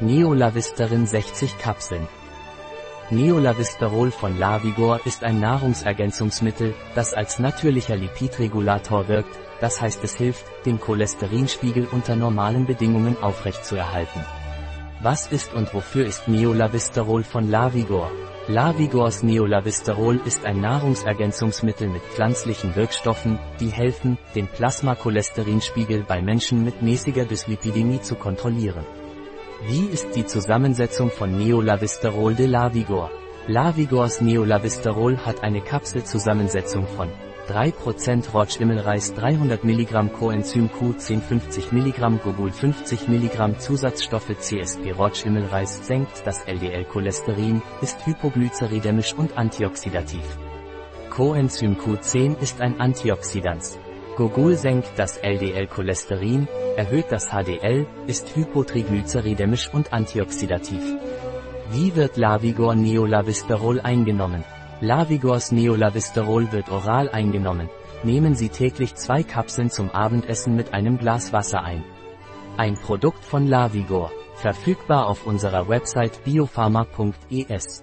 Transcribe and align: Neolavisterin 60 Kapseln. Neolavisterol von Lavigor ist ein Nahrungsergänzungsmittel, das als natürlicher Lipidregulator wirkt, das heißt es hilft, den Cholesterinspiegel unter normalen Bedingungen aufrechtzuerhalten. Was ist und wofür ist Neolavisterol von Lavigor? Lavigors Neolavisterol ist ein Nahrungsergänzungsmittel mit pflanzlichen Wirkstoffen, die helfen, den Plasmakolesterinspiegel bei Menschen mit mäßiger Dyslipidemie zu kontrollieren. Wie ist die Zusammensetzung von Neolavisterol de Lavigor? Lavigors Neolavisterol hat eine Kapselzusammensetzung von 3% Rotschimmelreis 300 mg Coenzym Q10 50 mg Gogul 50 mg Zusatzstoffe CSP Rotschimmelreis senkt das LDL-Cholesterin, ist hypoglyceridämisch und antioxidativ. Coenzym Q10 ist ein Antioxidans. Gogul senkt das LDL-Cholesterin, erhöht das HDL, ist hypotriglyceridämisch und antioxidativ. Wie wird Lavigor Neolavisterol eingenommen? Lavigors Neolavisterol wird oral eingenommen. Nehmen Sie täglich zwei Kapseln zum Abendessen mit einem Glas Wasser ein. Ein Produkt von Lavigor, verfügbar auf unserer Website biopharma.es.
Neolavisterin 0.00 1.06
60 1.06 1.56
Kapseln. 1.58 2.08
Neolavisterol 3.10 4.10
von 4.10 4.36
Lavigor 4.36 4.98
ist 5.04 5.22
ein 5.22 5.38
Nahrungsergänzungsmittel, 5.38 6.74
das 6.96 7.14
als 7.14 7.38
natürlicher 7.38 7.94
Lipidregulator 7.94 9.06
wirkt, 9.06 9.38
das 9.60 9.80
heißt 9.80 10.02
es 10.02 10.16
hilft, 10.16 10.44
den 10.66 10.80
Cholesterinspiegel 10.80 11.86
unter 11.92 12.16
normalen 12.16 12.66
Bedingungen 12.66 13.16
aufrechtzuerhalten. 13.22 14.24
Was 15.00 15.28
ist 15.28 15.54
und 15.54 15.72
wofür 15.72 16.04
ist 16.04 16.26
Neolavisterol 16.26 17.22
von 17.22 17.48
Lavigor? 17.48 18.10
Lavigors 18.48 19.22
Neolavisterol 19.22 20.20
ist 20.24 20.44
ein 20.44 20.60
Nahrungsergänzungsmittel 20.60 21.86
mit 21.88 22.02
pflanzlichen 22.02 22.74
Wirkstoffen, 22.74 23.38
die 23.60 23.68
helfen, 23.68 24.18
den 24.34 24.48
Plasmakolesterinspiegel 24.48 26.02
bei 26.02 26.20
Menschen 26.20 26.64
mit 26.64 26.82
mäßiger 26.82 27.26
Dyslipidemie 27.26 28.00
zu 28.00 28.16
kontrollieren. 28.16 28.84
Wie 29.62 29.86
ist 29.86 30.14
die 30.14 30.26
Zusammensetzung 30.26 31.10
von 31.10 31.38
Neolavisterol 31.38 32.34
de 32.34 32.46
Lavigor? 32.46 33.10
Lavigors 33.46 34.20
Neolavisterol 34.20 35.16
hat 35.18 35.42
eine 35.42 35.62
Kapselzusammensetzung 35.62 36.86
von 36.86 37.08
3% 37.48 38.30
Rotschimmelreis 38.32 39.14
300 39.14 39.64
mg 39.64 40.12
Coenzym 40.12 40.68
Q10 40.68 41.20
50 41.20 41.72
mg 41.72 42.22
Gogul 42.22 42.52
50 42.52 43.08
mg 43.08 43.58
Zusatzstoffe 43.58 44.36
CSP 44.38 44.92
Rotschimmelreis 44.92 45.86
senkt 45.86 46.26
das 46.26 46.44
LDL-Cholesterin, 46.46 47.62
ist 47.80 48.04
hypoglyceridämisch 48.06 49.14
und 49.14 49.38
antioxidativ. 49.38 50.24
Coenzym 51.10 51.76
Q10 51.76 52.38
ist 52.40 52.60
ein 52.60 52.80
Antioxidans. 52.80 53.78
Gogul 54.16 54.56
senkt 54.56 54.92
das 54.96 55.16
LDL-Cholesterin, 55.16 56.46
erhöht 56.76 57.06
das 57.10 57.30
HDL, 57.30 57.84
ist 58.06 58.36
hypotriglyceridämisch 58.36 59.74
und 59.74 59.92
antioxidativ. 59.92 60.82
Wie 61.72 61.96
wird 61.96 62.16
Lavigor 62.16 62.76
Neolavisterol 62.76 63.80
eingenommen? 63.80 64.44
Lavigors 64.80 65.50
Neolavisterol 65.50 66.52
wird 66.52 66.70
oral 66.70 67.08
eingenommen. 67.08 67.68
Nehmen 68.04 68.36
Sie 68.36 68.50
täglich 68.50 68.94
zwei 68.94 69.24
Kapseln 69.24 69.70
zum 69.70 69.90
Abendessen 69.90 70.54
mit 70.54 70.72
einem 70.72 70.98
Glas 70.98 71.32
Wasser 71.32 71.64
ein. 71.64 71.82
Ein 72.56 72.74
Produkt 72.74 73.24
von 73.24 73.48
Lavigor, 73.48 74.12
verfügbar 74.36 75.08
auf 75.08 75.26
unserer 75.26 75.68
Website 75.68 76.22
biopharma.es. 76.22 77.82